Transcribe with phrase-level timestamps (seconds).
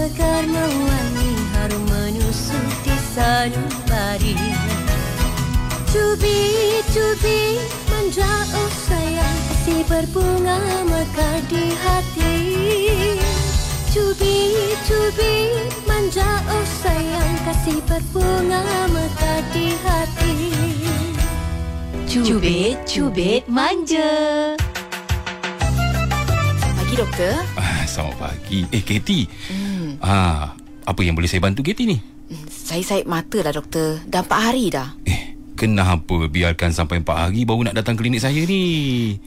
[0.00, 4.32] segar mewangi harum menusuk di sanubari.
[5.92, 6.40] Cubi,
[6.88, 7.60] cubi,
[7.92, 10.56] menjauh sayang, si berbunga
[10.88, 12.32] mekar di hati.
[13.92, 14.56] Cubi,
[14.88, 15.34] cubi,
[15.84, 20.36] menjauh sayang, kasih berbunga mekar di hati.
[22.08, 24.56] Cubit, cubit, manja.
[26.90, 27.38] Pagi, doktor.
[27.54, 28.66] Ah, selamat pagi.
[28.74, 29.30] Eh, Katie.
[29.46, 29.69] Hmm.
[30.00, 30.56] Ah,
[30.88, 31.98] apa yang boleh saya bantu Katie ni?
[32.30, 34.00] Hmm, Saya saip mata lah doktor.
[34.08, 34.96] Dah 4 hari dah.
[35.04, 38.64] Eh, kenapa biarkan sampai 4 hari baru nak datang klinik saya ni?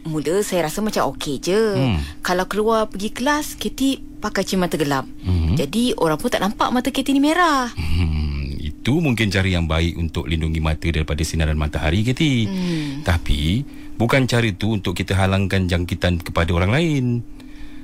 [0.09, 1.62] Mula saya rasa macam okey je.
[1.78, 2.02] Hmm.
[2.26, 5.05] Kalau keluar pergi kelas, Katie pakai cermin mata gelap.
[5.22, 5.54] Hmm.
[5.54, 7.70] Jadi orang pun tak nampak mata Katie ni merah.
[7.76, 12.48] Hmm, itu mungkin cara yang baik untuk lindungi mata daripada sinaran matahari, Katie.
[12.50, 13.05] Hmm.
[13.05, 13.62] Tapi,
[14.00, 17.05] bukan cara itu untuk kita halangkan jangkitan kepada orang lain.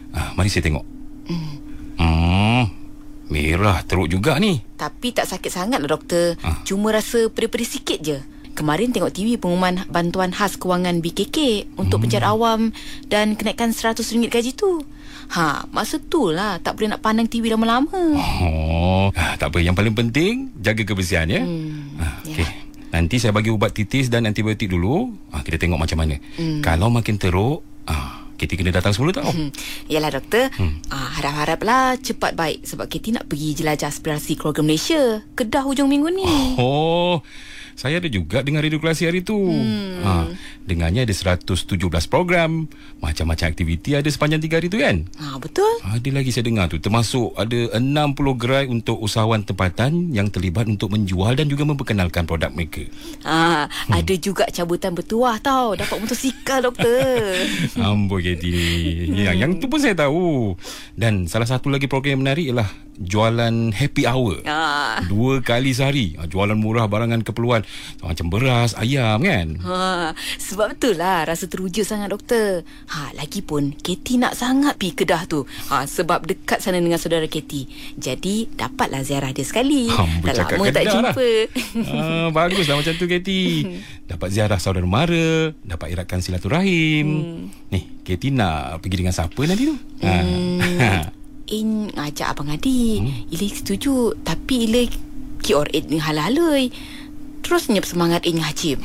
[0.09, 0.88] Ah, mari saya tengok.
[1.30, 1.58] Hmm,
[3.30, 4.59] merah teruk juga ni.
[4.75, 6.35] Tapi tak sakit sangat lah doktor.
[6.41, 6.61] Ah.
[6.61, 8.17] Cuma rasa pedih-pedih sikit je.
[8.52, 12.03] Kemarin tengok TV pengumuman bantuan khas kewangan BKK untuk Hmm.
[12.03, 12.75] penjara awam
[13.08, 14.83] dan kenaikan RM100 gaji tu.
[15.30, 18.02] Ha, masa tu lah tak boleh nak pandang TV lama-lama.
[18.17, 19.61] Oh, ah, tak apa.
[19.61, 21.39] Yang paling penting, jaga kebersihan ya.
[21.39, 22.36] Hmm, Ah, ya.
[22.36, 22.47] Okey.
[22.89, 25.14] Nanti saya bagi ubat titis dan antibiotik dulu.
[25.30, 26.17] Ah, kita tengok macam mana.
[26.36, 26.59] Hmm.
[26.59, 29.28] Kalau makin teruk, ah, kita kena datang semula tau.
[29.28, 29.52] Hmm.
[29.92, 30.88] Yalah doktor hmm.
[30.88, 36.08] ah, Harap-haraplah cepat baik Sebab Katie nak pergi jelajah aspirasi keluarga Malaysia Kedah hujung minggu
[36.08, 37.20] ni Oh,
[37.73, 39.36] saya ada juga dengar radio klasi hari tu.
[39.36, 40.00] Hmm.
[40.00, 40.12] Ha,
[40.64, 42.66] dengarnya ada 117 program.
[42.98, 45.08] Macam-macam aktiviti ada sepanjang 3 hari tu kan?
[45.17, 47.81] ah, Betul Ada lagi saya dengar tu termasuk ada 60
[48.36, 52.84] gerai untuk usahawan tempatan yang terlibat untuk menjual dan juga memperkenalkan produk mereka.
[53.23, 53.94] ah, hmm.
[53.94, 57.39] Ada juga cabutan bertuah tau Dapat motosikal doktor
[57.80, 59.09] Amboi Katie.
[59.09, 60.54] Yang, yang tu pun saya tahu.
[60.94, 64.44] Dan salah satu lagi program yang menarik ialah jualan happy hour.
[64.44, 64.99] ah.
[65.02, 66.14] Dua kali sehari.
[66.16, 67.64] Ah, Jualan murah barangan keperluan.
[67.99, 69.59] Macam beras, ayam kan.
[69.59, 72.63] Ha, sebab itulah rasa teruja sangat doktor.
[72.91, 75.43] Ha, lagipun Katie nak sangat pergi Kedah tu.
[75.69, 77.67] Ha, sebab dekat sana dengan saudara Katie.
[77.99, 79.91] Jadi dapatlah ziarah dia sekali.
[80.25, 81.13] Dah cakap lama tak Kedah lah.
[81.13, 81.30] jumpa.
[81.91, 83.83] ah, baguslah macam tu Katie.
[84.07, 87.07] Dapat ziarah saudara mara, dapat iratkan silaturahim.
[87.07, 87.41] Hmm.
[87.69, 89.75] Ni, Katie nak pergi dengan siapa nanti tu?
[90.01, 90.59] Hmm.
[91.49, 93.01] In ajak Abang Adi.
[93.01, 93.33] Hmm?
[93.33, 94.13] Ili setuju.
[94.21, 94.86] Tapi Ili
[95.41, 96.69] Q8 ni halal-halai.
[97.49, 98.77] Terus nyep semangat In Hajim.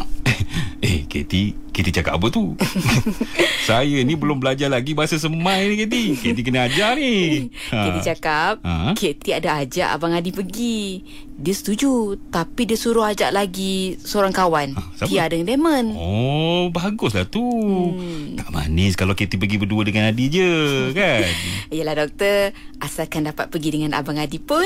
[0.81, 2.57] eh, Katie, Katie cakap apa tu?
[3.69, 6.17] Saya ni belum belajar lagi bahasa semai ni, Katie.
[6.17, 7.49] Katie kena ajar ni.
[7.69, 8.97] Katie cakap Ha?
[8.97, 14.73] Katie ada ajak Abang Adi pergi Dia setuju Tapi dia suruh ajak lagi Seorang kawan
[14.73, 15.05] Ha?
[15.05, 17.45] Tia dengan Damon Oh, baguslah tu.
[17.45, 18.41] Hmm.
[18.41, 20.53] Tak manis kalau Katie pergi berdua dengan Adi je,
[20.93, 21.21] kan?
[21.77, 24.65] Yelah doktor Asalkan dapat pergi dengan Abang Adi pun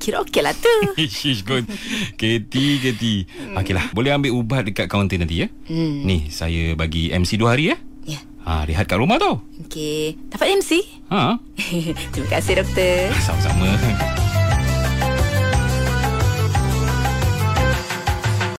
[0.00, 1.68] Kira okey lah tu Ish, good.
[2.16, 3.28] Katie, Katie.
[3.52, 5.48] Okeylah, boleh ambil ubat dekat kaunter nanti ya?
[5.68, 6.02] hmm.
[6.02, 7.76] Ni, saya bagi MC dua hari ya.
[8.08, 9.44] Ya Ha, rehat kat rumah tau.
[9.68, 10.80] Okey Dapat MC?
[11.12, 11.36] Ha,
[12.16, 13.68] Terima kasih doktor sama-sama.